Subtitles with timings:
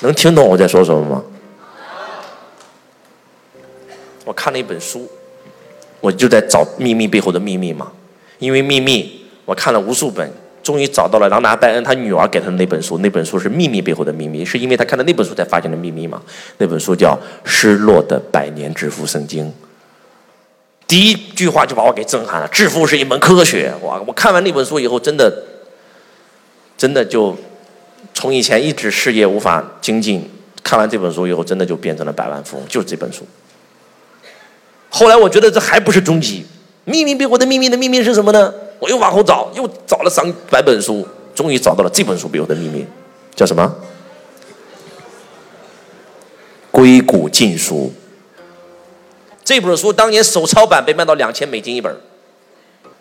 [0.00, 1.22] 能听懂我在说什么吗？
[4.24, 5.08] 我看了一本书，
[6.00, 7.92] 我就在找秘密背后的秘密嘛。
[8.38, 10.30] 因为秘密，我看了无数本，
[10.62, 12.98] 终于找到了朗达·拜恩他女儿给他的那本书。
[12.98, 16.20] 那本书是秘密背后的秘密，是因为他看了那本书才发现的秘密嘛。
[16.58, 19.46] 那本书叫《失落的百年致富圣经》。
[20.86, 23.72] 第一句话就把我给震撼了：致富是一门科学。
[23.82, 24.02] 哇！
[24.06, 25.44] 我看完那本书以后，真的，
[26.76, 27.36] 真的就
[28.14, 30.30] 从以前一直事业无法精进，
[30.62, 32.66] 看完这本书以后，真的就变成了百万富翁。
[32.68, 33.26] 就是这本书。
[34.88, 36.46] 后来我觉得这还不是终极，
[36.84, 38.54] 秘密背后的秘密的秘密是什么呢？
[38.78, 42.86] 我又往后找，又找了上百本书，终于找到了这本书背后的秘密，
[43.34, 43.74] 叫什么？
[46.70, 47.92] 硅谷禁书。
[49.44, 51.94] 这本书当年手抄版被卖到两千美金一本，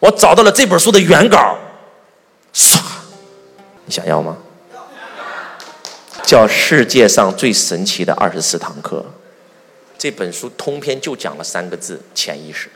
[0.00, 1.56] 我找到了这本书的原稿，
[2.52, 2.80] 唰，
[3.84, 4.36] 你想要吗？
[6.26, 9.02] 叫世界上最神奇的二十四堂课。
[9.96, 12.68] 这本书通篇就讲了三个字：潜意识。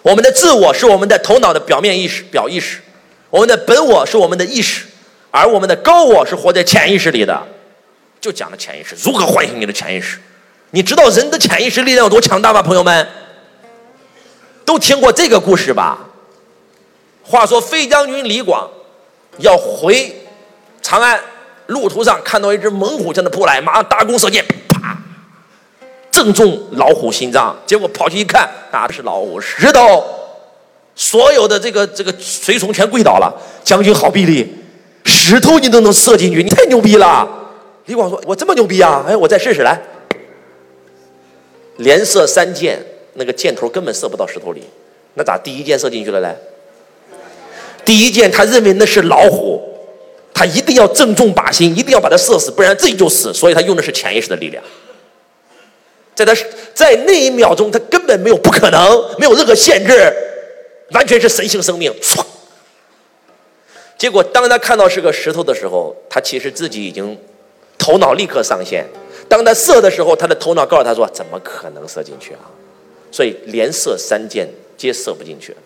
[0.00, 2.80] 我们的自我是我们的头脑的表面意识、表意识，
[3.28, 4.86] 我们的本我是我们的意识，
[5.30, 7.46] 而我们的高我是活在潜意识里的。
[8.18, 10.18] 就讲了潜意识，如何唤醒你的潜意识？
[10.70, 12.62] 你知道人的潜意识力量有多强大吗？
[12.62, 13.06] 朋友们，
[14.64, 15.98] 都听过这个故事吧？
[17.22, 18.70] 话说飞将军李广
[19.38, 20.16] 要回
[20.80, 21.20] 长安，
[21.68, 24.44] 路途上看到一只猛虎向他扑来，马上搭弓射箭。
[24.68, 24.98] 啪
[26.10, 30.04] 正中老虎心脏，结果跑去一看，打的是老虎石头，
[30.94, 33.32] 所有的这个这个随从全跪倒了。
[33.62, 34.52] 将军好臂力，
[35.04, 37.28] 石头你都能射进去，你太牛逼了。
[37.84, 39.04] 李广说：“我这么牛逼啊？
[39.06, 39.80] 哎，我再试试来。”
[41.76, 42.82] 连射三箭，
[43.14, 44.62] 那个箭头根本射不到石头里，
[45.14, 46.34] 那咋第一箭射进去了嘞？
[47.84, 49.67] 第一箭他认为那是老虎，
[50.38, 53.34] 他一定要正中靶心，一定要把它射死，不然自己就死。
[53.34, 54.62] 所以他用的是潜意识的力量。
[56.14, 56.32] 在他，
[56.72, 58.80] 在那一秒钟，他根本没有不可能，
[59.18, 60.14] 没有任何限制，
[60.92, 61.92] 完全是神性生命。
[62.00, 62.24] 唰！
[63.96, 67.18] 结果当他看到是个石头的时候，他其实自己已经
[67.76, 68.86] 头脑立刻上线。
[69.28, 72.46] 当他射的时候，他的头脑告诉他说：“怎么可能射进去啊？”
[73.10, 75.56] 所以连射三箭皆射不进去。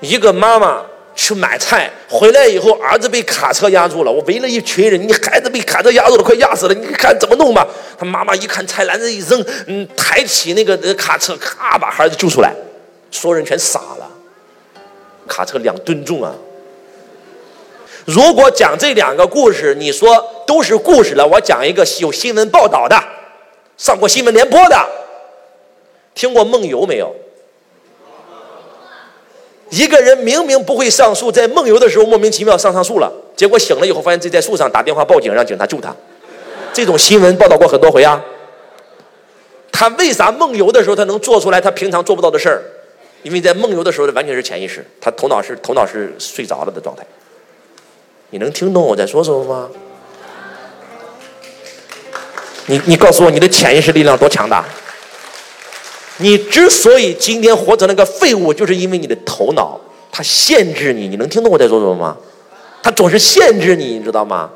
[0.00, 0.84] 一个妈妈。
[1.20, 4.12] 去买菜回来以后，儿子被卡车压住了。
[4.12, 6.74] 我围了一群人，你孩子被卡车压住了，快压死了！
[6.74, 7.66] 你看怎么弄吧？
[7.98, 12.54] 他妈妈一看菜篮子一扔，嗯，抬起那个卡车，咔把孩子救出来。
[13.10, 14.08] 所有人全傻了。
[15.26, 16.32] 卡车两吨重啊！
[18.04, 22.96] 如果讲这两个故事，你说都是故事了，我讲一个有新闻报道的，
[23.76, 24.88] 上过新闻联播的，
[26.14, 27.12] 听过梦游没有？
[29.78, 35.94] 一个人明明不会上树，在梦游的时候莫名其妙上上树了，结果醒了以后发现自己在树上，打电话报警让警察救他。
[36.72, 38.20] 这种新闻报道过很多回啊。
[39.70, 42.60] 他为啥梦游的时候他能做出来他平常做不到的事儿？
[43.22, 47.06] 因为在梦游的时候他完全是潜意识，他头脑是头脑是睡着了的状态。
[48.30, 49.68] 你能听懂我在说什么吗？
[52.66, 54.64] 你你告诉我你的潜意识力量多强大？
[56.18, 59.80] 你之所以今天活成那个废物，就是因为你的头脑
[60.10, 61.08] 它限制你。
[61.08, 62.16] 你能听懂我在说什么吗？
[62.82, 64.50] 它总是限制你，你知道吗？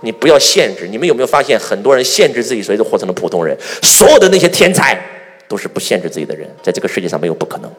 [0.00, 0.86] 你不要限制。
[0.88, 3.56] 你们有没有发现，很多人限制自己，所以就活成了普通人？
[3.82, 4.96] 所有的那些天才，
[5.48, 6.48] 都是不限制自己的人。
[6.62, 7.70] 在这个世界上，没有不可能。